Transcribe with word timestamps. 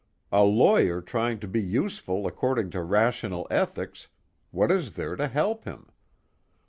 A 0.31 0.43
lawyer 0.43 0.99
trying 0.99 1.37
to 1.41 1.47
be 1.47 1.61
useful 1.61 2.25
according 2.25 2.71
to 2.71 2.81
rational 2.81 3.45
ethics 3.51 4.07
what 4.49 4.71
is 4.71 4.93
there 4.93 5.15
to 5.15 5.27
help 5.27 5.65
him? 5.65 5.91